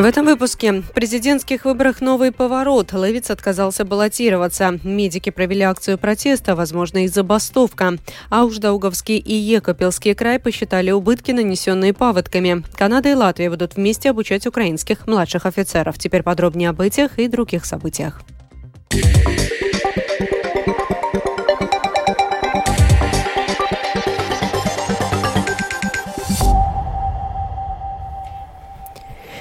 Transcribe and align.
В 0.00 0.04
этом 0.04 0.24
выпуске 0.24 0.80
в 0.80 0.92
президентских 0.92 1.66
выборах 1.66 2.00
новый 2.00 2.32
поворот. 2.32 2.94
Левиц 2.94 3.28
отказался 3.28 3.84
баллотироваться. 3.84 4.78
Медики 4.82 5.28
провели 5.28 5.60
акцию 5.60 5.98
протеста, 5.98 6.56
возможно, 6.56 7.04
и 7.04 7.06
забастовка. 7.06 7.98
А 8.30 8.44
уж 8.44 8.56
Даугавский 8.56 9.18
и 9.18 9.34
Екопилский 9.34 10.14
край 10.14 10.38
посчитали 10.38 10.90
убытки, 10.90 11.32
нанесенные 11.32 11.92
паводками. 11.92 12.64
Канада 12.78 13.10
и 13.10 13.14
Латвия 13.14 13.50
будут 13.50 13.76
вместе 13.76 14.08
обучать 14.08 14.46
украинских 14.46 15.06
младших 15.06 15.44
офицеров. 15.44 15.98
Теперь 15.98 16.22
подробнее 16.22 16.70
об 16.70 16.80
этих 16.80 17.18
и 17.18 17.28
других 17.28 17.66
событиях. 17.66 18.22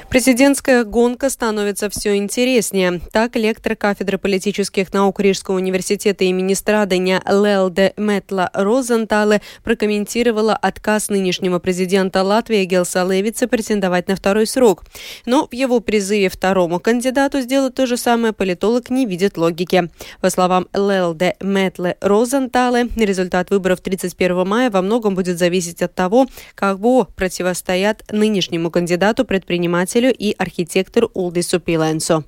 Президентская 0.09 0.86
гонка 0.86 1.30
становится 1.30 1.88
все 1.91 2.16
интереснее. 2.16 2.99
Так, 3.12 3.36
лектор 3.36 3.76
кафедры 3.76 4.18
политических 4.18 4.91
наук 4.91 5.20
Рижского 5.20 5.58
университета 5.58 6.23
имени 6.23 6.55
Страдания 6.55 7.22
Лелде 7.27 7.94
Метла 7.95 8.49
Розентале 8.55 9.44
прокомментировала 9.63 10.55
отказ 10.55 11.09
нынешнего 11.09 11.59
президента 11.59 12.23
Латвии 12.23 12.66
Гелса 12.66 13.05
Левица 13.08 13.48
претендовать 13.48 14.08
на 14.08 14.16
второй 14.16 14.48
срок. 14.48 14.84
Но 15.27 15.45
в 15.45 15.54
его 15.54 15.80
призыве 15.80 16.30
второму 16.30 16.80
кандидату 16.80 17.41
сделать 17.41 17.76
то 17.76 17.85
же 17.85 17.96
самое 17.96 18.34
политолог 18.34 18.90
не 18.90 19.05
видит 19.05 19.38
логики. 19.38 19.91
По 20.21 20.32
словам 20.32 20.68
Лелде 20.73 21.35
Метле 21.40 21.98
Розентале, 22.02 22.90
результат 22.96 23.51
выборов 23.51 23.82
31 23.82 24.48
мая 24.48 24.71
во 24.71 24.82
многом 24.82 25.13
будет 25.13 25.38
зависеть 25.38 25.84
от 25.84 25.94
того, 25.94 26.26
как 26.55 26.79
бы 26.79 27.05
противостоят 27.05 28.04
нынешнему 28.12 28.71
кандидату 28.71 29.23
предпринимателю 29.23 29.98
председателю 29.99 30.13
и 30.17 30.35
архитектору 30.37 31.11
Улдису 31.13 31.59
Пиленсо. 31.59 32.23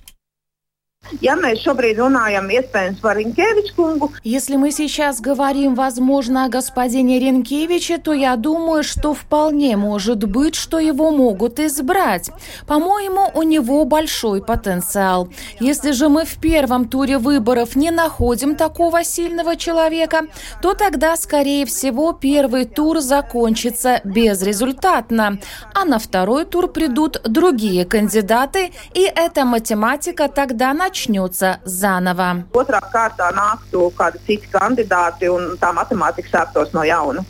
Если 4.24 4.56
мы 4.56 4.72
сейчас 4.72 5.20
говорим, 5.20 5.76
возможно, 5.76 6.46
о 6.46 6.50
господине 6.50 7.20
Ренкевиче, 7.20 7.98
то 7.98 8.14
я 8.14 8.36
думаю, 8.38 8.84
что 8.84 9.14
вполне 9.14 9.76
может 9.76 10.24
быть, 10.24 10.56
что 10.56 10.80
его 10.80 11.12
могут 11.12 11.60
избрать. 11.60 12.32
По-моему, 12.66 13.30
у 13.34 13.44
него 13.44 13.84
большой 13.84 14.42
потенциал. 14.42 15.28
Если 15.60 15.92
же 15.92 16.08
мы 16.08 16.24
в 16.24 16.40
первом 16.40 16.88
туре 16.88 17.18
выборов 17.18 17.76
не 17.76 17.92
находим 17.92 18.56
такого 18.56 19.04
сильного 19.04 19.56
человека, 19.58 20.28
то 20.62 20.74
тогда, 20.74 21.18
скорее 21.18 21.66
всего, 21.66 22.14
первый 22.14 22.66
тур 22.66 23.00
закончится 23.00 24.02
безрезультатно, 24.06 25.40
а 25.74 25.84
на 25.84 26.00
второй 26.00 26.46
тур 26.46 26.68
придут 26.70 27.22
другие 27.24 27.86
кандидаты, 27.86 28.72
и 28.94 29.02
эта 29.02 29.46
математика 29.46 30.30
тогда 30.30 30.74
начнется 30.74 30.91
начнется 30.92 31.60
заново. 31.64 32.44
Otrā 32.52 32.82
kārtā 32.92 33.32
nāktu 33.32 33.88
kādi 33.96 34.20
citi 34.28 34.50
kandidāti 34.52 35.30
un 35.32 35.56
tā 35.62 35.72
matemātika 35.72 36.28
sāktos 36.28 36.76
no 36.76 36.84
jauna. 36.84 37.24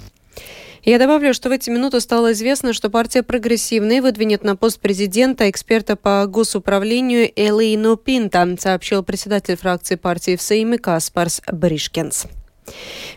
Я 0.83 0.97
добавлю, 0.97 1.31
что 1.35 1.49
в 1.49 1.51
эти 1.51 1.69
минуты 1.69 1.99
стало 1.99 2.31
известно, 2.31 2.73
что 2.73 2.89
партия 2.89 3.21
«Прогрессивный» 3.21 4.01
выдвинет 4.01 4.43
на 4.43 4.55
пост 4.55 4.79
президента 4.79 5.47
эксперта 5.47 5.95
по 5.95 6.25
госуправлению 6.25 7.31
Элейну 7.35 7.97
Пинта, 7.97 8.57
сообщил 8.59 9.03
председатель 9.03 9.57
фракции 9.57 9.93
партии 9.93 10.35
в 10.35 10.41
Сейме 10.41 10.79
Каспарс 10.79 11.43
Бришкенс. 11.51 12.25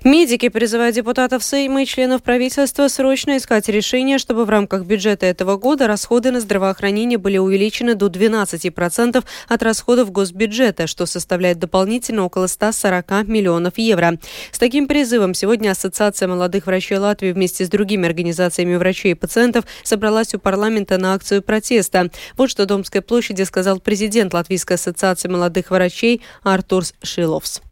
Медики 0.05 0.51
призывают 0.51 0.95
депутатов 0.95 1.43
Сейма 1.43 1.83
и 1.83 1.87
членов 1.87 2.23
правительства 2.23 2.89
срочно 2.89 3.39
искать 3.39 3.69
решение, 3.69 4.19
чтобы 4.19 4.45
в 4.45 4.51
рамках 4.51 4.85
бюджета 4.85 5.25
этого 5.25 5.57
года 5.57 5.87
расходы 5.87 6.31
на 6.31 6.41
здравоохранение 6.41 7.17
были 7.17 7.39
увеличены 7.39 7.95
до 7.95 8.09
12% 8.09 9.25
от 9.49 9.63
расходов 9.63 10.13
госбюджета, 10.13 10.87
что 10.87 11.07
составляет 11.07 11.59
дополнительно 11.59 12.25
около 12.25 12.49
140 12.49 13.27
миллионов 13.27 13.79
евро. 13.79 14.19
С 14.53 14.59
таким 14.59 14.87
призывом 14.89 15.33
сегодня 15.33 15.71
Ассоциация 15.71 16.29
молодых 16.29 16.67
врачей 16.67 16.99
Латвии 16.99 17.33
вместе 17.33 17.65
с 17.65 17.69
другими 17.71 18.07
организациями 18.07 18.77
врачей 18.77 19.13
и 19.13 19.15
пациентов 19.15 19.65
собралась 19.85 20.35
у 20.35 20.39
парламента 20.39 20.99
на 20.99 21.15
акцию 21.15 21.43
протеста. 21.43 22.11
Вот 22.37 22.51
что 22.51 22.67
Домской 22.67 23.01
площади 23.01 23.43
сказал 23.43 23.81
президент 23.81 24.35
Латвийской 24.35 24.75
ассоциации 24.75 25.29
молодых 25.29 25.71
врачей 25.71 26.21
Артур 26.43 26.85
Шиловс 27.03 27.63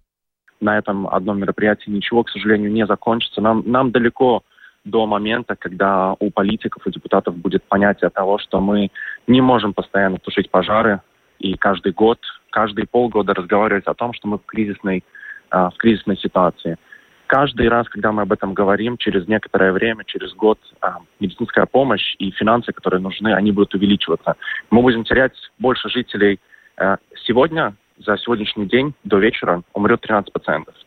на 0.63 0.79
этом 0.79 1.07
одном 1.09 1.41
мероприятии 1.41 1.91
ничего, 1.91 2.23
к 2.23 2.31
сожалению, 2.31 2.73
не 2.73 2.87
закончится. 2.87 3.41
Нам, 3.41 3.63
нам 3.67 3.91
далеко 3.91 4.43
до 4.85 5.07
момента, 5.07 5.57
когда 5.57 6.15
у 6.19 6.31
политиков 6.31 6.87
и 6.87 6.91
депутатов 6.91 7.37
будет 7.37 7.63
понятие 7.65 8.11
того, 8.11 8.39
что 8.39 8.61
мы 8.61 8.91
не 9.27 9.41
можем 9.41 9.75
постоянно 9.75 10.19
тушить 10.19 10.51
пожары 10.51 11.01
и 11.39 11.57
каждый 11.57 11.93
год, 11.93 12.19
каждые 12.51 12.87
полгода 12.87 13.35
разговаривать 13.35 13.87
о 13.87 13.95
том, 13.95 14.13
что 14.13 14.29
мы 14.29 14.39
в 14.39 14.47
кризисной, 14.47 15.05
э, 15.51 15.57
в 15.57 15.77
кризисной 15.77 16.17
ситуации. 16.17 16.79
Каждый 17.27 17.69
раз, 17.69 17.89
когда 17.89 18.13
мы 18.13 18.23
об 18.23 18.33
этом 18.33 18.53
говорим, 18.53 18.99
через 18.99 19.27
некоторое 19.27 19.73
время, 19.73 20.05
через 20.05 20.35
год, 20.35 20.59
э, 20.83 20.87
медицинская 21.19 21.67
помощь 21.67 22.15
и 22.19 22.31
финансы, 22.31 22.73
которые 22.73 23.01
нужны, 23.01 23.33
они 23.35 23.53
будут 23.53 23.75
увеличиваться. 23.75 24.37
Мы 24.71 24.83
будем 24.83 25.05
терять 25.05 25.35
больше 25.59 25.89
жителей 25.89 26.41
э, 26.77 26.97
сегодня, 27.25 27.75
за 28.05 28.19
сегодняшний 28.19 28.67
день 28.67 28.95
до 29.05 29.19
вечера 29.19 29.63
умрет 29.73 30.05
13%. 30.05 30.27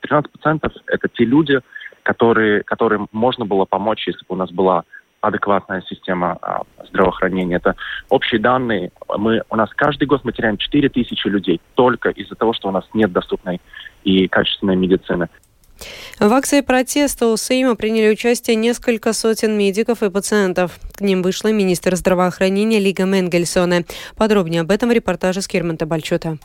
13% 0.03 0.71
это 0.87 1.07
те 1.09 1.25
люди, 1.25 1.59
которые, 2.03 2.63
которым 2.63 3.07
можно 3.11 3.45
было 3.45 3.65
помочь, 3.65 4.07
если 4.07 4.21
бы 4.27 4.35
у 4.35 4.35
нас 4.35 4.51
была 4.51 4.83
адекватная 5.21 5.81
система 5.89 6.37
а, 6.41 6.61
здравоохранения. 6.87 7.55
Это 7.55 7.75
общие 8.09 8.39
данные. 8.39 8.91
Мы, 9.17 9.41
у 9.49 9.55
нас 9.55 9.69
каждый 9.75 10.07
год 10.07 10.21
мы 10.23 10.31
теряем 10.33 10.57
4 10.57 10.89
тысячи 10.89 11.27
людей 11.27 11.59
только 11.73 12.09
из-за 12.09 12.35
того, 12.35 12.53
что 12.53 12.69
у 12.69 12.71
нас 12.71 12.85
нет 12.93 13.11
доступной 13.11 13.59
и 14.03 14.27
качественной 14.27 14.75
медицины. 14.75 15.27
В 16.19 16.31
акции 16.31 16.61
протеста 16.61 17.27
у 17.27 17.35
Сейма 17.37 17.75
приняли 17.75 18.13
участие 18.13 18.55
несколько 18.55 19.11
сотен 19.11 19.57
медиков 19.57 20.03
и 20.03 20.09
пациентов. 20.09 20.79
К 20.93 21.01
ним 21.01 21.21
вышла 21.21 21.51
министр 21.51 21.95
здравоохранения 21.95 22.79
Лига 22.79 23.03
Менгельсона. 23.03 23.83
Подробнее 24.15 24.61
об 24.61 24.71
этом 24.71 24.89
в 24.89 24.93
репортаже 24.93 25.41
с 25.41 25.47
Кирманта 25.47 25.85
Бальчута. 25.85 26.37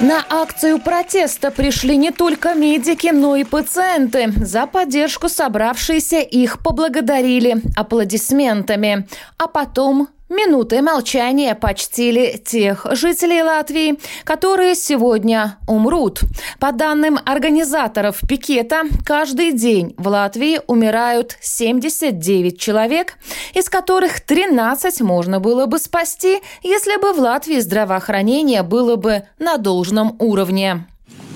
На 0.00 0.24
акцию 0.30 0.78
протеста 0.80 1.50
пришли 1.50 1.94
не 1.98 2.10
только 2.10 2.54
медики, 2.54 3.08
но 3.12 3.36
и 3.36 3.44
пациенты. 3.44 4.32
За 4.36 4.66
поддержку 4.66 5.28
собравшиеся 5.28 6.20
их 6.20 6.62
поблагодарили 6.62 7.56
аплодисментами. 7.76 9.06
А 9.36 9.46
потом 9.46 10.08
Минуты 10.30 10.80
молчания 10.80 11.56
почтили 11.56 12.40
тех 12.46 12.86
жителей 12.92 13.42
Латвии, 13.42 13.98
которые 14.22 14.76
сегодня 14.76 15.58
умрут. 15.66 16.20
По 16.60 16.70
данным 16.70 17.18
организаторов 17.26 18.20
пикета, 18.28 18.82
каждый 19.04 19.50
день 19.50 19.92
в 19.98 20.06
Латвии 20.06 20.60
умирают 20.68 21.36
79 21.40 22.60
человек, 22.60 23.18
из 23.54 23.68
которых 23.68 24.20
13 24.20 25.00
можно 25.00 25.40
было 25.40 25.66
бы 25.66 25.80
спасти, 25.80 26.38
если 26.62 26.96
бы 27.00 27.12
в 27.12 27.18
Латвии 27.18 27.58
здравоохранение 27.58 28.62
было 28.62 28.94
бы 28.94 29.24
на 29.40 29.56
должном 29.56 30.14
уровне. 30.20 30.86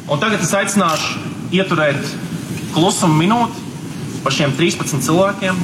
Un 0.06 0.20
tagad 0.20 0.42
es 0.44 0.52
aicināšu 0.52 1.16
ieturēt 1.50 1.96
klusumu 2.76 3.16
minūti 3.16 3.56
par 4.22 4.36
šiem 4.36 4.52
13 4.54 5.00
cilvēkiem, 5.02 5.58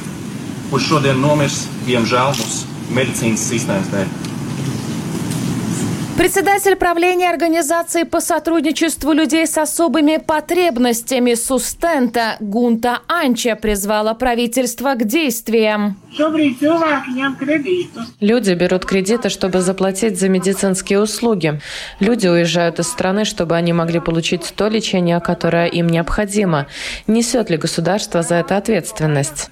kurš 0.73 0.89
šodien 0.89 1.21
nomirs, 1.21 1.61
diemžēl, 1.85 2.33
mūsu 2.41 2.70
medicīnas 2.95 3.47
sistēmas 3.51 3.89
dēļ. 3.93 4.31
Председатель 6.21 6.75
правления 6.75 7.31
Организации 7.31 8.03
по 8.03 8.19
сотрудничеству 8.19 9.11
людей 9.11 9.47
с 9.47 9.57
особыми 9.57 10.17
потребностями 10.17 11.33
Сустента 11.33 12.35
Гунта 12.39 12.99
Анча 13.07 13.55
призвала 13.55 14.13
правительство 14.13 14.93
к 14.93 15.03
действиям. 15.05 15.97
Люди 18.19 18.53
берут 18.53 18.85
кредиты, 18.85 19.29
чтобы 19.29 19.61
заплатить 19.61 20.19
за 20.19 20.29
медицинские 20.29 20.99
услуги. 20.99 21.59
Люди 21.99 22.27
уезжают 22.27 22.77
из 22.79 22.87
страны, 22.87 23.25
чтобы 23.25 23.55
они 23.55 23.73
могли 23.73 23.99
получить 23.99 24.53
то 24.55 24.67
лечение, 24.67 25.19
которое 25.21 25.65
им 25.65 25.87
необходимо. 25.87 26.67
Несет 27.07 27.49
ли 27.49 27.57
государство 27.57 28.21
за 28.21 28.35
это 28.35 28.57
ответственность? 28.57 29.49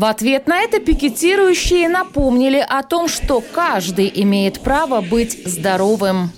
В 0.00 0.06
ответ 0.06 0.46
на 0.46 0.62
это 0.62 0.80
пикетирующие 0.80 1.86
напомнили 1.86 2.64
о 2.66 2.82
том, 2.82 3.06
что 3.06 3.42
каждый 3.42 4.10
имеет 4.22 4.60
право 4.60 5.02
быть 5.02 5.46
здоровым. 5.46 6.30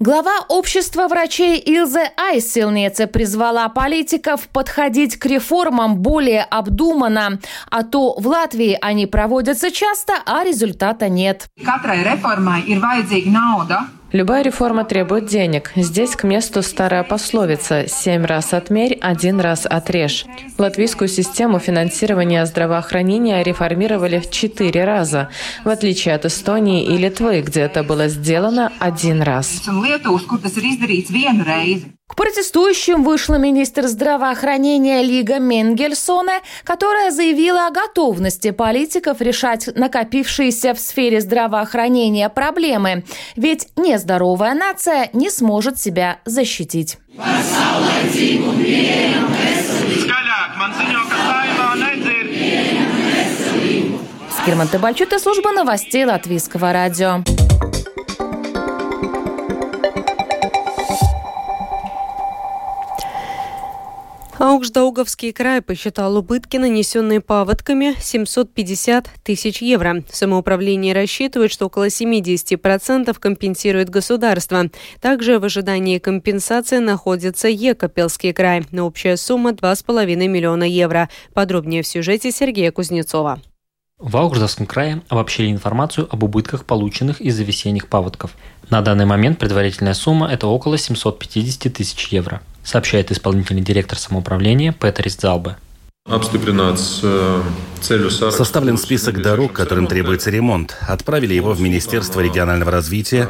Глава 0.00 0.32
общества 0.48 1.06
врачей 1.06 1.58
Илзе 1.58 2.10
Айсилнеце 2.16 3.08
призвала 3.08 3.68
политиков 3.68 4.48
подходить 4.48 5.18
к 5.18 5.26
реформам 5.26 5.98
более 5.98 6.44
обдуманно, 6.44 7.40
а 7.70 7.82
то 7.82 8.14
в 8.18 8.26
Латвии 8.26 8.78
они 8.80 9.06
проводятся 9.06 9.70
часто, 9.70 10.14
а 10.24 10.44
результата 10.44 11.10
нет. 11.10 11.46
Любая 14.14 14.44
реформа 14.44 14.84
требует 14.84 15.26
денег. 15.26 15.72
Здесь 15.74 16.14
к 16.14 16.22
месту 16.22 16.62
старая 16.62 17.02
пословица 17.02 17.88
«семь 17.88 18.24
раз 18.24 18.54
отмерь, 18.54 18.96
один 19.00 19.40
раз 19.40 19.66
отрежь». 19.66 20.24
Латвийскую 20.56 21.08
систему 21.08 21.58
финансирования 21.58 22.46
здравоохранения 22.46 23.42
реформировали 23.42 24.20
в 24.20 24.30
четыре 24.30 24.84
раза, 24.84 25.30
в 25.64 25.68
отличие 25.68 26.14
от 26.14 26.26
Эстонии 26.26 26.84
и 26.84 26.96
Литвы, 26.96 27.40
где 27.40 27.62
это 27.62 27.82
было 27.82 28.06
сделано 28.06 28.72
один 28.78 29.20
раз. 29.20 29.62
К 32.06 32.16
протестующим 32.16 33.02
вышла 33.02 33.36
министр 33.36 33.86
здравоохранения 33.86 35.02
Лига 35.02 35.38
Менгельсона, 35.38 36.40
которая 36.62 37.10
заявила 37.10 37.66
о 37.66 37.70
готовности 37.70 38.50
политиков 38.50 39.22
решать 39.22 39.74
накопившиеся 39.74 40.74
в 40.74 40.78
сфере 40.78 41.22
здравоохранения 41.22 42.28
проблемы. 42.28 43.04
Ведь 43.36 43.68
нездоровая 43.76 44.54
нация 44.54 45.08
не 45.14 45.30
сможет 45.30 45.80
себя 45.80 46.18
защитить. 46.26 46.98
Скирман 54.42 54.68
Табальчута, 54.68 55.18
служба 55.18 55.52
новостей 55.52 56.04
Латвийского 56.04 56.74
радио. 56.74 57.24
Аукшдауговский 64.44 65.32
край 65.32 65.62
посчитал 65.62 66.18
убытки, 66.18 66.58
нанесенные 66.58 67.22
паводками, 67.22 67.94
750 67.98 69.08
тысяч 69.22 69.62
евро. 69.62 70.04
Самоуправление 70.10 70.92
рассчитывает, 70.92 71.50
что 71.50 71.64
около 71.64 71.86
70% 71.86 73.18
компенсирует 73.18 73.88
государство. 73.88 74.68
Также 75.00 75.38
в 75.38 75.46
ожидании 75.46 75.96
компенсации 75.96 76.76
находится 76.76 77.48
Екапелский 77.48 78.34
край 78.34 78.66
на 78.70 78.84
общая 78.84 79.16
сумма 79.16 79.52
2,5 79.52 80.14
миллиона 80.28 80.64
евро. 80.64 81.08
Подробнее 81.32 81.82
в 81.82 81.86
сюжете 81.86 82.30
Сергея 82.30 82.70
Кузнецова. 82.70 83.40
В 83.96 84.14
Аугждавском 84.14 84.66
крае 84.66 85.00
обобщили 85.08 85.50
информацию 85.50 86.06
об 86.10 86.22
убытках, 86.22 86.66
полученных 86.66 87.22
из-за 87.22 87.44
весенних 87.44 87.88
паводков. 87.88 88.32
На 88.68 88.82
данный 88.82 89.06
момент 89.06 89.38
предварительная 89.38 89.94
сумма– 89.94 90.30
это 90.30 90.48
около 90.48 90.76
750 90.76 91.72
тысяч 91.72 92.08
евро 92.08 92.42
сообщает 92.64 93.12
исполнительный 93.12 93.62
директор 93.62 93.98
самоуправления 93.98 94.72
Петерис 94.72 95.16
Залбе. 95.16 95.56
Э, 96.06 97.42
Составлен 98.30 98.78
список 98.78 99.20
дорог, 99.20 99.52
которым 99.52 99.86
требуется 99.86 100.30
ремонт. 100.30 100.74
Отправили 100.88 101.34
его 101.34 101.52
в 101.52 101.60
Министерство 101.60 102.20
регионального 102.20 102.70
развития 102.70 103.28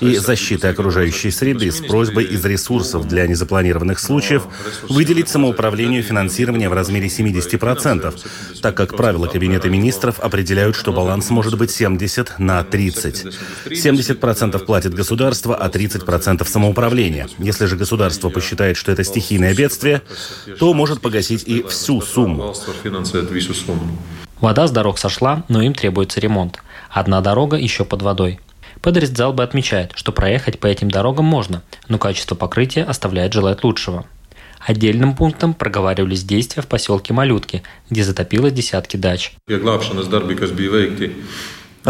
и 0.00 0.16
защиты 0.16 0.68
окружающей 0.68 1.30
среды 1.30 1.70
с 1.70 1.80
просьбой 1.80 2.24
из 2.24 2.44
ресурсов 2.44 3.08
для 3.08 3.26
незапланированных 3.26 3.98
случаев 3.98 4.46
выделить 4.90 5.30
самоуправлению 5.30 6.02
финансирование 6.02 6.68
в 6.68 6.74
размере 6.74 7.06
70%, 7.06 8.14
так 8.60 8.76
как 8.76 8.94
правила 8.94 9.26
Кабинета 9.26 9.70
министров 9.70 10.20
определяют, 10.20 10.76
что 10.76 10.92
баланс 10.92 11.30
может 11.30 11.56
быть 11.56 11.70
70 11.70 12.38
на 12.38 12.62
30. 12.64 13.34
70% 13.66 14.58
платит 14.66 14.92
государство, 14.92 15.56
а 15.56 15.68
30% 15.68 16.46
самоуправление. 16.46 17.26
Если 17.38 17.64
же 17.64 17.76
государство 17.76 18.28
посчитает, 18.28 18.76
что 18.76 18.92
это 18.92 19.02
стихийное 19.02 19.54
бедствие, 19.54 20.02
то 20.58 20.74
может 20.74 21.00
погасить 21.00 21.44
и 21.46 21.62
всю 21.62 21.97
сумму. 22.00 22.42
Вода 24.40 24.66
с 24.66 24.70
дорог 24.70 24.98
сошла, 24.98 25.44
но 25.48 25.62
им 25.62 25.74
требуется 25.74 26.20
ремонт. 26.20 26.58
Одна 26.90 27.20
дорога 27.20 27.56
еще 27.56 27.84
под 27.84 28.02
водой. 28.02 28.40
Педрис 28.82 29.10
Дзалбе 29.10 29.42
отмечает, 29.42 29.92
что 29.94 30.12
проехать 30.12 30.60
по 30.60 30.66
этим 30.66 30.90
дорогам 30.90 31.24
можно, 31.24 31.62
но 31.88 31.98
качество 31.98 32.34
покрытия 32.34 32.84
оставляет 32.84 33.32
желать 33.32 33.64
лучшего. 33.64 34.06
Отдельным 34.60 35.14
пунктом 35.16 35.54
проговаривались 35.54 36.24
действия 36.24 36.62
в 36.62 36.66
поселке 36.66 37.12
Малютки, 37.12 37.62
где 37.90 38.04
затопило 38.04 38.50
десятки 38.50 38.96
дач. 38.96 39.32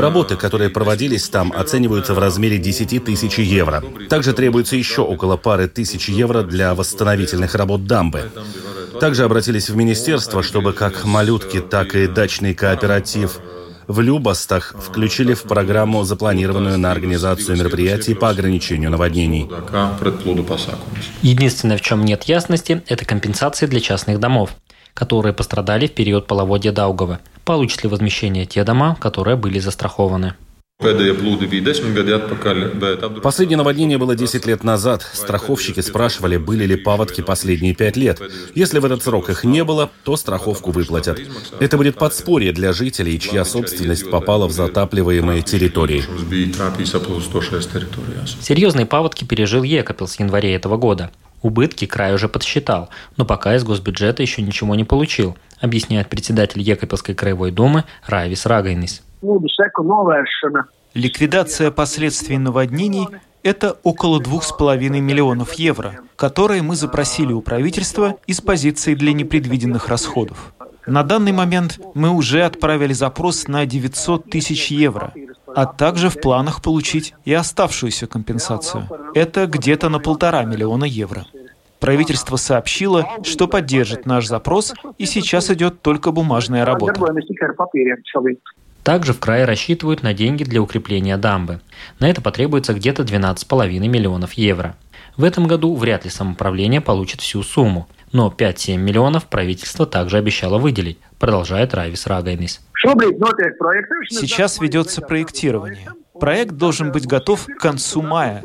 Работы, 0.00 0.36
которые 0.36 0.70
проводились 0.70 1.28
там, 1.28 1.52
оцениваются 1.52 2.14
в 2.14 2.18
размере 2.18 2.58
10 2.58 3.04
тысяч 3.04 3.38
евро. 3.38 3.82
Также 4.08 4.32
требуется 4.32 4.76
еще 4.76 5.02
около 5.02 5.36
пары 5.36 5.68
тысяч 5.68 6.08
евро 6.08 6.42
для 6.42 6.74
восстановительных 6.74 7.54
работ 7.54 7.84
дамбы. 7.84 8.30
Также 9.00 9.24
обратились 9.24 9.70
в 9.70 9.76
министерство, 9.76 10.42
чтобы 10.42 10.72
как 10.72 11.04
малютки, 11.04 11.60
так 11.60 11.94
и 11.94 12.06
дачный 12.06 12.54
кооператив 12.54 13.40
в 13.88 14.00
Любостах 14.00 14.74
включили 14.78 15.34
в 15.34 15.42
программу, 15.44 16.04
запланированную 16.04 16.78
на 16.78 16.92
организацию 16.92 17.56
мероприятий 17.56 18.14
по 18.14 18.28
ограничению 18.28 18.90
наводнений. 18.90 19.48
Единственное, 21.22 21.78
в 21.78 21.80
чем 21.80 22.04
нет 22.04 22.24
ясности, 22.24 22.82
это 22.86 23.04
компенсации 23.04 23.66
для 23.66 23.80
частных 23.80 24.20
домов, 24.20 24.50
которые 24.92 25.32
пострадали 25.32 25.86
в 25.86 25.92
период 25.92 26.26
половодья 26.26 26.70
Даугова. 26.70 27.18
Получат 27.48 27.82
ли 27.82 27.88
возмещение 27.88 28.44
те 28.44 28.62
дома, 28.62 28.94
которые 29.00 29.34
были 29.38 29.58
застрахованы? 29.58 30.34
Последнее 33.22 33.56
наводнение 33.56 33.96
было 33.96 34.14
10 34.14 34.44
лет 34.44 34.64
назад. 34.64 35.00
Страховщики 35.14 35.80
спрашивали, 35.80 36.36
были 36.36 36.66
ли 36.66 36.76
паводки 36.76 37.22
последние 37.22 37.74
5 37.74 37.96
лет. 37.96 38.20
Если 38.54 38.78
в 38.78 38.84
этот 38.84 39.02
срок 39.02 39.30
их 39.30 39.44
не 39.44 39.64
было, 39.64 39.90
то 40.04 40.18
страховку 40.18 40.72
выплатят. 40.72 41.22
Это 41.58 41.78
будет 41.78 41.96
подспорье 41.96 42.52
для 42.52 42.74
жителей, 42.74 43.18
чья 43.18 43.46
собственность 43.46 44.10
попала 44.10 44.46
в 44.46 44.52
затапливаемые 44.52 45.40
территории. 45.40 46.04
Серьезные 48.42 48.84
паводки 48.84 49.24
пережил 49.24 49.62
Екапел 49.62 50.06
с 50.06 50.20
января 50.20 50.54
этого 50.54 50.76
года. 50.76 51.10
Убытки 51.43 51.87
край 51.87 52.14
уже 52.14 52.29
подсчитал, 52.29 52.88
но 53.17 53.25
пока 53.25 53.55
из 53.55 53.64
госбюджета 53.64 54.23
еще 54.23 54.43
ничего 54.43 54.75
не 54.75 54.85
получил, 54.85 55.37
объясняет 55.61 56.08
председатель 56.08 56.61
Екапельской 56.61 57.14
краевой 57.14 57.50
думы 57.50 57.85
Райвис 58.06 58.46
Рагайнис. 58.46 59.02
Ликвидация 60.94 61.70
последствий 61.70 62.38
наводнений– 62.38 63.06
это 63.43 63.76
около 63.82 64.20
2,5 64.20 64.79
миллионов 65.00 65.52
евро, 65.55 66.00
которые 66.17 66.62
мы 66.62 66.76
запросили 66.76 67.32
у 67.32 67.41
правительства 67.41 68.17
из 68.26 68.41
позиции 68.41 68.94
для 68.94 69.12
непредвиденных 69.12 69.88
расходов. 69.88 70.52
На 70.87 71.02
данный 71.02 71.32
момент 71.32 71.79
мы 71.94 72.08
уже 72.08 72.44
отправили 72.44 72.94
запрос 72.94 73.46
на 73.46 73.67
900 73.67 74.31
тысяч 74.31 74.70
евро, 74.70 75.12
а 75.55 75.67
также 75.67 76.08
в 76.08 76.19
планах 76.19 76.62
получить 76.62 77.15
и 77.27 77.34
оставшуюся 77.34 78.06
компенсацию. 78.06 78.89
Это 79.15 79.46
где-то 79.46 79.91
на 79.91 79.98
полтора 79.98 80.44
миллиона 80.44 80.84
евро. 80.84 81.27
Правительство 81.81 82.37
сообщило, 82.37 83.06
что 83.23 83.47
поддержит 83.47 84.05
наш 84.06 84.27
запрос, 84.27 84.75
и 84.99 85.06
сейчас 85.06 85.51
идет 85.51 85.81
только 85.82 86.11
бумажная 86.11 86.65
работа. 86.65 87.01
Также 88.82 89.13
в 89.13 89.20
крае 89.20 89.44
рассчитывают 89.44 90.03
на 90.03 90.15
деньги 90.15 90.44
для 90.44 90.63
укрепления 90.63 91.17
дамбы. 91.17 91.61
На 92.01 92.08
это 92.08 92.23
потребуется 92.23 92.73
где-то 92.73 93.03
12,5 93.03 93.69
миллионов 93.87 94.32
евро. 94.32 94.77
В 95.17 95.25
этом 95.25 95.47
году 95.47 95.75
вряд 95.75 96.05
ли 96.05 96.11
самоуправление 96.11 96.81
получит 96.81 97.20
всю 97.20 97.43
сумму, 97.43 97.87
но 98.12 98.34
5-7 98.36 98.77
миллионов 98.77 99.27
правительство 99.27 99.86
также 99.86 100.19
обещало 100.19 100.58
выделить, 100.58 100.98
продолжает 101.19 101.74
Райвис 101.74 102.06
Рагайнис. 102.06 102.60
Сейчас 104.10 104.60
ведется 104.60 105.00
проектирование. 105.03 105.88
Проект 106.19 106.55
должен 106.55 106.91
быть 106.91 107.06
готов 107.06 107.46
к 107.46 107.60
концу 107.60 108.03
мая. 108.03 108.43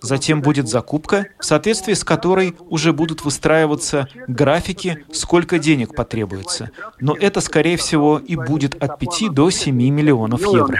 Затем 0.00 0.42
будет 0.42 0.68
закупка, 0.68 1.26
в 1.38 1.44
соответствии 1.44 1.94
с 1.94 2.04
которой 2.04 2.54
уже 2.68 2.92
будут 2.92 3.24
выстраиваться 3.24 4.08
графики, 4.28 5.04
сколько 5.12 5.58
денег 5.58 5.94
потребуется. 5.94 6.70
Но 7.00 7.16
это, 7.18 7.40
скорее 7.40 7.76
всего, 7.76 8.18
и 8.18 8.36
будет 8.36 8.80
от 8.80 8.98
5 8.98 9.32
до 9.32 9.50
7 9.50 9.74
миллионов 9.74 10.40
евро. 10.40 10.76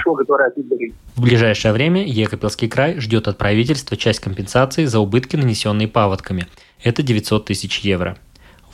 В 1.16 1.22
ближайшее 1.22 1.72
время 1.72 2.06
Екапельский 2.06 2.68
край 2.68 3.00
ждет 3.00 3.26
от 3.26 3.38
правительства 3.38 3.96
часть 3.96 4.20
компенсации 4.20 4.84
за 4.84 5.00
убытки, 5.00 5.36
нанесенные 5.36 5.88
паводками. 5.88 6.46
Это 6.82 7.02
900 7.02 7.46
тысяч 7.46 7.80
евро. 7.80 8.18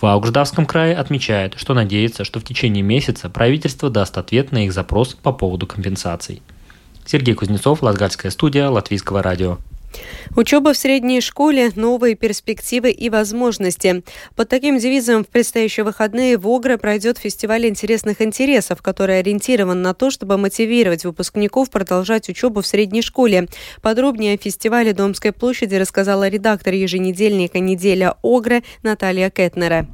В 0.02 0.06
Аугждавском 0.06 0.66
крае 0.66 0.96
отмечают, 0.96 1.54
что 1.56 1.74
надеется, 1.74 2.24
что 2.24 2.40
в 2.40 2.44
течение 2.44 2.82
месяца 2.82 3.30
правительство 3.30 3.88
даст 3.88 4.18
ответ 4.18 4.50
на 4.50 4.64
их 4.64 4.72
запрос 4.72 5.14
по 5.14 5.32
поводу 5.32 5.68
компенсаций. 5.68 6.42
Сергей 7.06 7.36
Кузнецов, 7.36 7.84
Латгальская 7.84 8.32
студия, 8.32 8.68
Латвийского 8.68 9.22
радио. 9.22 9.58
Учеба 10.36 10.72
в 10.72 10.76
средней 10.78 11.20
школе, 11.20 11.70
новые 11.76 12.14
перспективы 12.14 12.90
и 12.90 13.10
возможности. 13.10 14.02
Под 14.34 14.48
таким 14.48 14.78
девизом 14.78 15.24
в 15.24 15.28
предстоящие 15.28 15.84
выходные 15.84 16.38
в 16.38 16.48
Огре 16.48 16.78
пройдет 16.78 17.18
фестиваль 17.18 17.66
интересных 17.66 18.22
интересов, 18.22 18.80
который 18.80 19.18
ориентирован 19.18 19.82
на 19.82 19.94
то, 19.94 20.10
чтобы 20.10 20.38
мотивировать 20.38 21.04
выпускников 21.04 21.70
продолжать 21.70 22.28
учебу 22.28 22.62
в 22.62 22.66
средней 22.66 23.02
школе. 23.02 23.48
Подробнее 23.82 24.34
о 24.34 24.38
фестивале 24.38 24.92
Домской 24.92 25.32
площади 25.32 25.74
рассказала 25.74 26.28
редактор 26.28 26.74
еженедельника 26.74 27.58
«Неделя 27.58 28.16
Огры» 28.22 28.62
Наталья 28.82 29.30
Кетнера. 29.30 29.86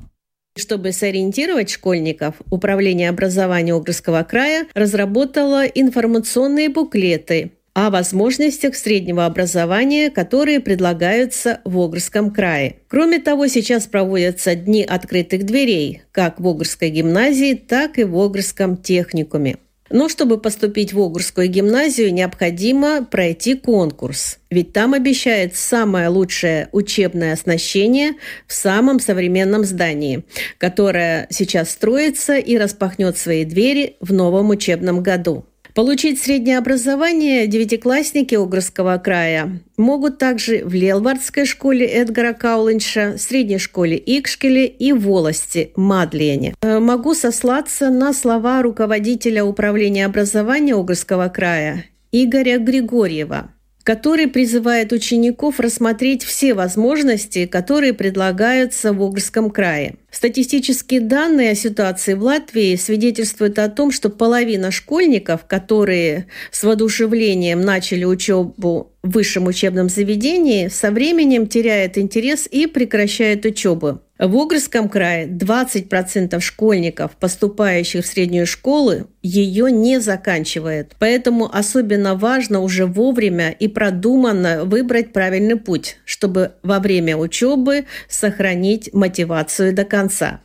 Чтобы 0.56 0.92
сориентировать 0.92 1.70
школьников, 1.70 2.34
Управление 2.50 3.10
образования 3.10 3.74
Огрского 3.74 4.24
края 4.24 4.66
разработало 4.74 5.64
информационные 5.64 6.68
буклеты 6.68 7.52
о 7.86 7.90
возможностях 7.90 8.74
среднего 8.74 9.24
образования, 9.24 10.10
которые 10.10 10.58
предлагаются 10.58 11.60
в 11.64 11.78
Огрском 11.78 12.32
крае. 12.32 12.80
Кроме 12.88 13.20
того, 13.20 13.46
сейчас 13.46 13.86
проводятся 13.86 14.56
дни 14.56 14.82
открытых 14.82 15.44
дверей 15.44 16.02
как 16.10 16.40
в 16.40 16.48
Огрской 16.48 16.90
гимназии, 16.90 17.54
так 17.54 18.00
и 18.00 18.04
в 18.04 18.16
Огрском 18.16 18.76
техникуме. 18.76 19.58
Но 19.90 20.08
чтобы 20.08 20.38
поступить 20.38 20.92
в 20.92 21.00
Огурскую 21.00 21.48
гимназию, 21.48 22.12
необходимо 22.12 23.04
пройти 23.04 23.54
конкурс. 23.54 24.38
Ведь 24.50 24.72
там 24.72 24.92
обещает 24.92 25.54
самое 25.54 26.08
лучшее 26.08 26.68
учебное 26.72 27.32
оснащение 27.32 28.14
в 28.48 28.54
самом 28.54 28.98
современном 28.98 29.64
здании, 29.64 30.24
которое 30.58 31.28
сейчас 31.30 31.70
строится 31.70 32.38
и 32.38 32.58
распахнет 32.58 33.16
свои 33.16 33.44
двери 33.44 33.96
в 34.00 34.12
новом 34.12 34.50
учебном 34.50 35.00
году. 35.00 35.46
Получить 35.78 36.20
среднее 36.20 36.58
образование 36.58 37.46
девятиклассники 37.46 38.34
Огрского 38.34 38.98
края 38.98 39.60
могут 39.76 40.18
также 40.18 40.64
в 40.64 40.74
Лелвардской 40.74 41.46
школе 41.46 41.86
Эдгара 41.86 42.32
Каулинша, 42.32 43.14
средней 43.16 43.58
школе 43.58 43.96
Икшкеле 43.96 44.66
и 44.66 44.92
Волости 44.92 45.70
Мадлене. 45.76 46.56
Э, 46.62 46.80
могу 46.80 47.14
сослаться 47.14 47.90
на 47.90 48.12
слова 48.12 48.60
руководителя 48.60 49.44
управления 49.44 50.06
образования 50.06 50.74
Огрского 50.74 51.28
края 51.28 51.84
Игоря 52.10 52.58
Григорьева– 52.58 53.52
который 53.88 54.26
призывает 54.26 54.92
учеников 54.92 55.60
рассмотреть 55.60 56.22
все 56.22 56.52
возможности, 56.52 57.46
которые 57.46 57.94
предлагаются 57.94 58.92
в 58.92 59.02
Огрском 59.02 59.48
крае. 59.48 59.94
Статистические 60.10 61.00
данные 61.00 61.50
о 61.50 61.54
ситуации 61.54 62.14
в 62.14 62.22
Латвии 62.22 62.76
свидетельствуют 62.76 63.58
о 63.58 63.68
том, 63.68 63.92
что 63.92 64.08
половина 64.08 64.70
школьников, 64.70 65.44
которые 65.46 66.28
с 66.50 66.64
воодушевлением 66.64 67.60
начали 67.60 68.04
учебу 68.04 68.92
в 69.02 69.10
высшем 69.10 69.46
учебном 69.46 69.90
заведении, 69.90 70.68
со 70.68 70.90
временем 70.90 71.46
теряет 71.46 71.98
интерес 71.98 72.48
и 72.50 72.66
прекращает 72.66 73.44
учебу. 73.44 74.00
В 74.18 74.34
Огрском 74.36 74.88
крае 74.88 75.28
20% 75.28 76.40
школьников, 76.40 77.12
поступающих 77.20 78.04
в 78.04 78.08
среднюю 78.08 78.46
школу, 78.46 79.06
ее 79.22 79.70
не 79.70 80.00
заканчивает. 80.00 80.96
Поэтому 80.98 81.48
особенно 81.54 82.16
важно 82.16 82.60
уже 82.60 82.84
вовремя 82.84 83.50
и 83.50 83.68
продуманно 83.68 84.64
выбрать 84.64 85.12
правильный 85.12 85.56
путь, 85.56 85.98
чтобы 86.04 86.52
во 86.64 86.80
время 86.80 87.16
учебы 87.16 87.84
сохранить 88.08 88.92
мотивацию 88.92 89.72
до 89.72 89.84
конца. 89.84 89.97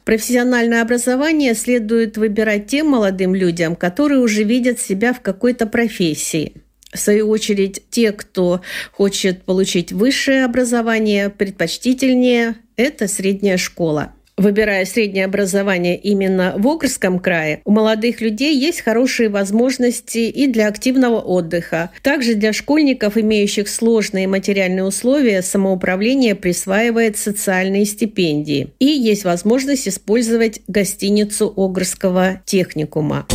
Профессиональное 0.05 0.81
образование 0.81 1.53
следует 1.53 2.17
выбирать 2.17 2.67
тем 2.67 2.87
молодым 2.87 3.35
людям, 3.35 3.75
которые 3.75 4.19
уже 4.19 4.43
видят 4.43 4.79
себя 4.79 5.13
в 5.13 5.21
какой-то 5.21 5.67
профессии. 5.67 6.53
В 6.91 6.99
свою 6.99 7.29
очередь, 7.29 7.83
те, 7.89 8.11
кто 8.11 8.61
хочет 8.91 9.43
получить 9.43 9.91
высшее 9.91 10.45
образование, 10.45 11.29
предпочтительнее– 11.29 12.55
это 12.75 13.07
средняя 13.07 13.57
школа. 13.57 14.13
Выбирая 14.37 14.85
среднее 14.85 15.25
образование 15.25 15.97
именно 15.97 16.55
в 16.57 16.67
Огрском 16.67 17.19
крае, 17.19 17.61
у 17.65 17.71
молодых 17.71 18.19
людей 18.19 18.57
есть 18.57 18.81
хорошие 18.81 19.29
возможности 19.29 20.17
и 20.17 20.47
для 20.47 20.67
активного 20.67 21.19
отдыха. 21.19 21.91
Также 22.01 22.33
для 22.33 22.51
школьников, 22.51 23.17
имеющих 23.17 23.69
сложные 23.69 24.27
материальные 24.27 24.85
условия, 24.85 25.43
самоуправление 25.43 26.33
присваивает 26.33 27.17
социальные 27.17 27.85
стипендии. 27.85 28.69
И 28.79 28.85
есть 28.85 29.23
возможность 29.23 29.87
использовать 29.87 30.61
гостиницу 30.67 31.53
Огрского 31.55 32.41
техникума. 32.45 33.27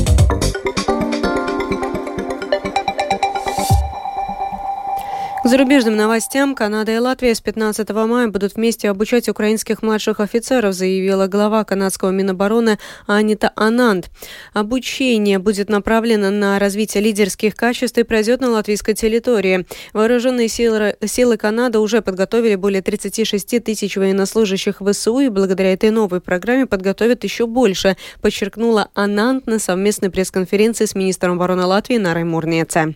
Зарубежным 5.48 5.96
новостям 5.96 6.54
Канада 6.54 6.92
и 6.92 6.98
Латвия 6.98 7.34
с 7.34 7.40
15 7.40 7.88
мая 7.90 8.28
будут 8.28 8.56
вместе 8.56 8.90
обучать 8.90 9.30
украинских 9.30 9.82
младших 9.82 10.20
офицеров, 10.20 10.74
заявила 10.74 11.26
глава 11.26 11.64
канадского 11.64 12.10
Минобороны 12.10 12.78
Анита 13.06 13.52
Ананд. 13.56 14.10
Обучение 14.52 15.38
будет 15.38 15.70
направлено 15.70 16.30
на 16.30 16.58
развитие 16.58 17.02
лидерских 17.02 17.56
качеств 17.56 17.96
и 17.96 18.02
пройдет 18.02 18.42
на 18.42 18.50
латвийской 18.50 18.92
территории. 18.92 19.66
Вооруженные 19.94 20.48
силы, 20.48 20.96
силы 21.06 21.38
Канады 21.38 21.78
уже 21.78 22.02
подготовили 22.02 22.54
более 22.54 22.82
36 22.82 23.64
тысяч 23.64 23.96
военнослужащих 23.96 24.82
ВСУ 24.86 25.20
и 25.20 25.30
благодаря 25.30 25.72
этой 25.72 25.90
новой 25.90 26.20
программе 26.20 26.66
подготовят 26.66 27.24
еще 27.24 27.46
больше, 27.46 27.96
подчеркнула 28.20 28.90
Ананд 28.92 29.46
на 29.46 29.58
совместной 29.58 30.10
пресс-конференции 30.10 30.84
с 30.84 30.94
министром 30.94 31.32
обороны 31.32 31.64
Латвии 31.64 31.96
Нарой 31.96 32.24
Мурнеце. 32.24 32.94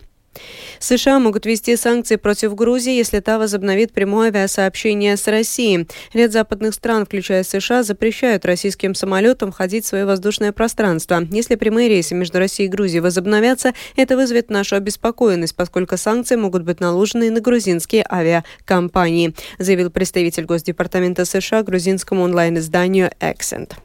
США 0.79 1.19
могут 1.19 1.45
ввести 1.45 1.75
санкции 1.75 2.15
против 2.15 2.55
Грузии, 2.55 2.93
если 2.93 3.19
та 3.19 3.37
возобновит 3.37 3.93
прямое 3.93 4.29
авиасообщение 4.29 5.17
с 5.17 5.27
Россией. 5.27 5.87
Ряд 6.13 6.31
западных 6.31 6.73
стран, 6.73 7.05
включая 7.05 7.43
США, 7.43 7.83
запрещают 7.83 8.45
российским 8.45 8.95
самолетам 8.95 9.51
входить 9.51 9.85
в 9.85 9.87
свое 9.87 10.05
воздушное 10.05 10.51
пространство. 10.51 11.25
Если 11.31 11.55
прямые 11.55 11.89
рейсы 11.89 12.15
между 12.15 12.39
Россией 12.39 12.67
и 12.67 12.71
Грузией 12.71 13.01
возобновятся, 13.01 13.73
это 13.95 14.15
вызовет 14.15 14.49
нашу 14.49 14.75
обеспокоенность, 14.75 15.55
поскольку 15.55 15.97
санкции 15.97 16.35
могут 16.35 16.63
быть 16.63 16.79
наложены 16.79 17.31
на 17.31 17.39
грузинские 17.39 18.05
авиакомпании, 18.09 19.33
заявил 19.59 19.89
представитель 19.89 20.45
Госдепартамента 20.45 21.25
США 21.25 21.63
грузинскому 21.63 22.23
онлайн-изданию 22.23 23.11
«Эксент». 23.19 23.77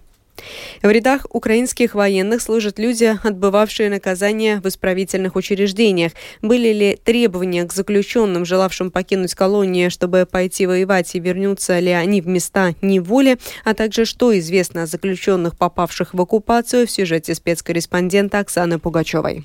В 0.83 0.90
рядах 0.90 1.26
украинских 1.30 1.95
военных 1.95 2.42
служат 2.42 2.78
люди, 2.78 3.16
отбывавшие 3.23 3.90
наказание 3.90 4.61
в 4.61 4.66
исправительных 4.66 5.37
учреждениях. 5.37 6.12
Были 6.42 6.73
ли 6.73 6.99
требования 7.02 7.64
к 7.64 7.73
заключенным, 7.73 8.45
желавшим 8.45 8.90
покинуть 8.90 9.35
колонии, 9.35 9.88
чтобы 9.88 10.26
пойти 10.30 10.66
воевать, 10.66 11.14
и 11.14 11.21
вернутся 11.21 11.78
ли 11.78 11.90
они 11.90 12.21
в 12.21 12.26
места 12.26 12.75
неволи, 12.83 13.38
а 13.64 13.75
также 13.75 14.04
что 14.04 14.37
известно 14.38 14.85
о 14.85 14.87
заключенных, 14.87 15.57
попавших 15.57 16.14
в 16.14 16.21
оккупацию, 16.21 16.87
в 16.87 16.90
сюжете 16.90 17.35
спецкорреспондента 17.35 18.38
Оксаны 18.38 18.78
Пугачевой. 18.78 19.45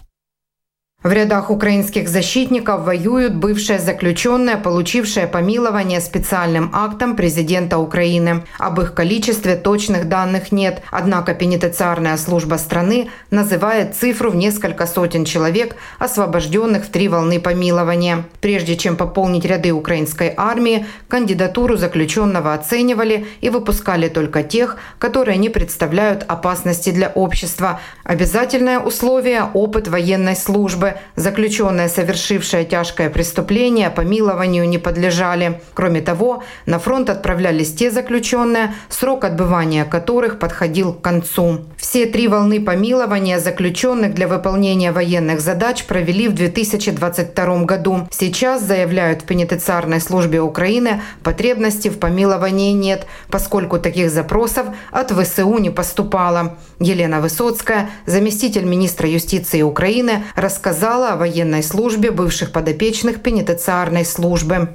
В 1.04 1.12
рядах 1.12 1.52
украинских 1.52 2.08
защитников 2.08 2.86
воюют 2.86 3.36
бывшие 3.36 3.78
заключенные, 3.78 4.56
получившие 4.56 5.28
помилование 5.28 6.00
специальным 6.00 6.70
актом 6.72 7.18
президента 7.18 7.78
Украины. 7.78 8.46
Об 8.58 8.80
их 8.80 8.94
количестве 8.94 9.58
точных 9.58 10.08
данных 10.08 10.54
нет, 10.54 10.82
однако 10.92 11.34
пенитенциарная 11.34 12.16
служба 12.16 12.56
страны 12.56 13.10
называет 13.32 13.96
цифру 13.96 14.32
в 14.32 14.38
несколько 14.38 14.88
сотен 14.88 15.26
человек, 15.26 15.76
освобожденных 16.00 16.86
в 16.86 16.88
три 16.88 17.10
волны 17.10 17.42
помилования. 17.42 18.24
Прежде 18.40 18.78
чем 18.78 18.96
пополнить 18.96 19.44
ряды 19.44 19.74
украинской 19.74 20.34
армии, 20.38 20.86
кандидатуру 21.10 21.76
заключенного 21.76 22.54
оценивали 22.54 23.28
и 23.42 23.50
выпускали 23.50 24.08
только 24.08 24.42
тех, 24.42 24.78
которые 25.00 25.38
не 25.38 25.50
представляют 25.50 26.24
опасности 26.30 26.92
для 26.92 27.10
общества. 27.10 27.82
Обязательное 28.06 28.80
условие– 28.80 29.44
опыт 29.54 29.90
военной 29.90 30.38
службы 30.38 30.93
заключенные, 31.16 31.90
совершившие 31.90 32.66
тяжкое 32.66 33.10
преступление, 33.10 33.90
помилованию 33.90 34.68
не 34.68 34.78
подлежали. 34.78 35.62
Кроме 35.74 36.02
того, 36.02 36.44
на 36.66 36.80
фронт 36.80 37.10
отправлялись 37.10 37.74
те 37.74 37.92
заключенные, 37.92 38.74
срок 38.90 39.24
отбывания 39.26 39.86
которых 39.86 40.40
подходил 40.40 40.94
к 40.94 41.02
концу. 41.02 41.62
Все 41.78 42.06
три 42.06 42.28
волны 42.28 42.60
помилования 42.62 43.40
заключенных 43.40 44.14
для 44.14 44.28
выполнения 44.28 44.92
военных 44.92 45.40
задач 45.40 45.84
провели 45.86 46.28
в 46.28 46.34
2022 46.34 47.66
году. 47.66 48.08
Сейчас, 48.12 48.64
заявляют 48.64 49.22
в 49.22 49.26
пенитенциарной 49.26 50.02
службе 50.02 50.42
Украины, 50.42 51.02
потребности 51.24 51.90
в 51.90 52.00
помиловании 52.00 52.72
нет, 52.72 53.06
поскольку 53.30 53.80
таких 53.80 54.10
запросов 54.10 54.68
от 54.92 55.12
ВСУ 55.12 55.58
не 55.58 55.70
поступало. 55.70 56.58
Елена 56.80 57.22
Высоцкая, 57.22 57.90
заместитель 58.06 58.66
министра 58.66 59.08
юстиции 59.08 59.62
Украины, 59.62 60.24
рассказала, 60.36 60.83
рассказала 60.84 61.14
о 61.14 61.16
военной 61.16 61.64
службе 61.64 62.12
бывших 62.12 62.52
подопечных 62.52 63.22
пенитенциарной 63.22 64.04
службы. 64.04 64.68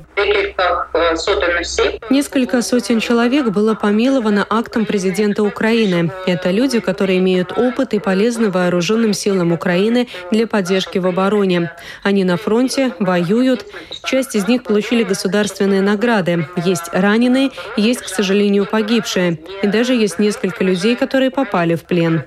Несколько 2.09 2.63
сотен 2.63 2.99
человек 2.99 3.49
было 3.49 3.75
помиловано 3.75 4.47
актом 4.49 4.87
президента 4.87 5.43
Украины. 5.43 6.11
Это 6.27 6.51
люди, 6.51 6.81
которые 6.81 7.19
имеют 7.19 7.53
опыт 7.57 7.93
и 7.93 7.99
полезны 7.99 8.51
вооруженным 8.51 9.13
силам 9.13 9.53
Украины 9.53 10.09
для 10.31 10.47
поддержки 10.47 10.97
в 10.99 11.07
обороне. 11.07 11.73
Они 12.03 12.25
на 12.25 12.39
фронте, 12.39 12.93
воюют. 12.99 13.67
Часть 14.05 14.35
из 14.35 14.49
них 14.49 14.63
получили 14.63 15.05
государственные 15.05 15.83
награды. 15.83 16.47
Есть 16.57 16.89
раненые, 16.93 17.51
есть, 17.77 18.01
к 18.01 18.09
сожалению, 18.09 18.65
погибшие. 18.65 19.41
И 19.63 19.67
даже 19.67 19.93
есть 19.93 20.19
несколько 20.19 20.65
людей, 20.65 20.97
которые 20.97 21.31
попали 21.31 21.75
в 21.75 21.85
плен. 21.85 22.25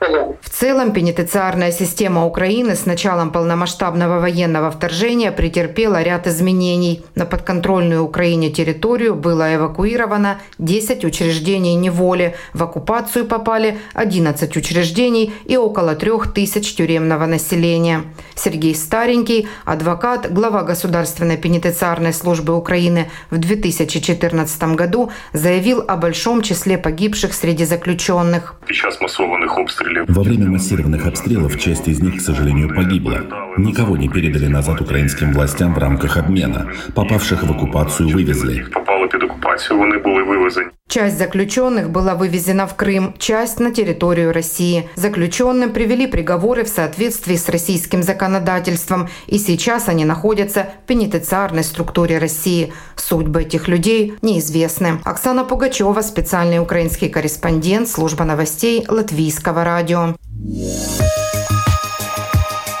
В 0.00 0.50
целом, 0.50 0.92
пенитенциарная 0.92 1.72
система 1.72 2.26
Украины 2.26 2.76
с 2.76 2.86
началом 2.86 3.32
полномасштабного 3.32 4.20
военного 4.20 4.70
вторжения 4.70 5.32
претерпела 5.32 6.02
ряд 6.02 6.26
изменений. 6.26 7.04
На 7.14 7.26
подконтрольную 7.26 8.02
Украине 8.02 8.50
территорию 8.50 9.14
было 9.14 9.54
эвакуировано 9.54 10.38
10 10.58 11.04
учреждений 11.04 11.74
неволи. 11.74 12.36
В 12.52 12.62
оккупацию 12.62 13.24
попали 13.24 13.78
11 13.94 14.56
учреждений 14.56 15.32
и 15.44 15.56
около 15.56 15.94
3000 15.94 16.76
тюремного 16.76 17.26
населения. 17.26 18.02
Сергей 18.34 18.74
Старенький, 18.74 19.48
адвокат, 19.64 20.32
глава 20.32 20.62
Государственной 20.62 21.36
пенитенциарной 21.36 22.12
службы 22.12 22.56
Украины 22.56 23.10
в 23.30 23.38
2014 23.38 24.62
году 24.74 25.10
заявил 25.32 25.84
о 25.86 25.96
большом 25.96 26.42
числе 26.42 26.78
погибших 26.78 27.32
среди 27.34 27.64
заключенных. 27.64 28.54
Во 30.08 30.22
время 30.22 30.50
массированных 30.50 31.06
обстрелов 31.06 31.58
часть 31.58 31.88
из 31.88 32.00
них, 32.00 32.18
к 32.18 32.20
сожалению, 32.20 32.74
погибла. 32.74 33.22
Никого 33.56 33.96
не 33.96 34.08
передали 34.08 34.46
назад 34.46 34.80
украинским 34.80 35.32
властям 35.32 35.74
в 35.74 35.78
рамках 35.78 36.16
обмена. 36.16 36.68
Попавших 36.94 37.42
в 37.42 37.50
оккупацию 37.50 38.08
вывезли. 38.08 38.66
Часть 40.86 41.18
заключенных 41.18 41.90
была 41.90 42.14
вывезена 42.14 42.66
в 42.66 42.76
Крым, 42.76 43.14
часть 43.18 43.58
на 43.58 43.72
территорию 43.72 44.32
России. 44.32 44.88
Заключенным 44.94 45.72
привели 45.72 46.06
приговоры 46.06 46.62
в 46.64 46.68
соответствии 46.68 47.34
с 47.34 47.48
российским 47.48 48.02
законодательством, 48.02 49.08
и 49.26 49.38
сейчас 49.38 49.88
они 49.88 50.04
находятся 50.04 50.68
в 50.84 50.86
пенитенциарной 50.86 51.64
структуре 51.64 52.18
России. 52.18 52.72
Судьбы 52.96 53.42
этих 53.42 53.66
людей 53.66 54.14
неизвестны. 54.22 55.00
Оксана 55.04 55.44
Пугачева, 55.44 56.00
специальный 56.00 56.60
украинский 56.60 57.08
корреспондент, 57.08 57.88
служба 57.88 58.24
новостей 58.24 58.84
Латвийского 58.86 59.64
радио 59.64 59.73
радио. 59.74 60.14
Yeah. 60.44 61.23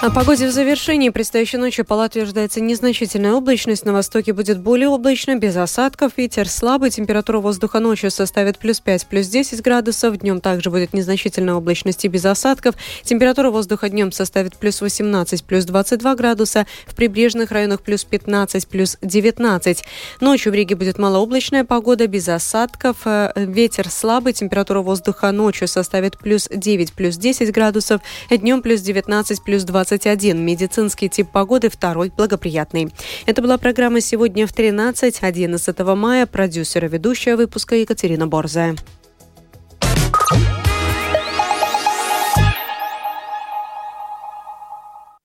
О 0.04 0.10
погоде 0.10 0.46
в 0.46 0.50
завершении. 0.50 1.08
Предстоящей 1.08 1.56
ночью 1.56 1.86
по 1.86 1.94
Латвии 1.94 2.24
ожидается 2.24 2.60
незначительная 2.60 3.32
облачность. 3.32 3.86
На 3.86 3.94
востоке 3.94 4.34
будет 4.34 4.60
более 4.60 4.90
облачно, 4.90 5.36
без 5.36 5.56
осадков. 5.56 6.18
Ветер 6.18 6.46
слабый. 6.46 6.90
Температура 6.90 7.38
воздуха 7.38 7.80
ночью 7.80 8.10
составит 8.10 8.58
плюс 8.58 8.80
5, 8.80 9.06
плюс 9.06 9.28
10 9.28 9.62
градусов. 9.62 10.18
Днем 10.18 10.42
также 10.42 10.68
будет 10.68 10.92
незначительная 10.92 11.54
облачность 11.54 12.04
и 12.04 12.08
без 12.08 12.26
осадков. 12.26 12.74
Температура 13.02 13.48
воздуха 13.50 13.88
днем 13.88 14.12
составит 14.12 14.58
плюс 14.58 14.82
18, 14.82 15.42
плюс 15.42 15.64
22 15.64 16.14
градуса. 16.16 16.66
В 16.86 16.94
прибрежных 16.94 17.50
районах 17.50 17.80
плюс 17.80 18.04
15, 18.04 18.68
плюс 18.68 18.98
19. 19.00 19.84
Ночью 20.20 20.52
в 20.52 20.54
Риге 20.54 20.74
будет 20.76 20.98
малооблачная 20.98 21.64
погода, 21.64 22.06
без 22.08 22.28
осадков. 22.28 22.98
Э, 23.06 23.32
ветер 23.36 23.88
слабый. 23.88 24.34
Температура 24.34 24.80
воздуха 24.80 25.32
ночью 25.32 25.66
составит 25.66 26.18
плюс 26.18 26.46
9, 26.54 26.92
плюс 26.92 27.16
10 27.16 27.50
градусов. 27.52 28.02
Днем 28.28 28.60
плюс 28.60 28.82
19, 28.82 29.42
плюс 29.42 29.64
20 29.64 29.93
21. 29.98 30.44
Медицинский 30.44 31.08
тип 31.08 31.28
погоды 31.30 31.68
второй 31.68 32.10
благоприятный. 32.10 32.92
Это 33.26 33.42
была 33.42 33.58
программа 33.58 34.00
«Сегодня 34.00 34.44
в 34.48 34.50
13» 34.50 35.18
11 35.20 35.78
мая. 35.94 36.26
Продюсера 36.26 36.86
ведущая 36.86 37.36
выпуска 37.36 37.76
Екатерина 37.76 38.26
Борзая. 38.26 38.74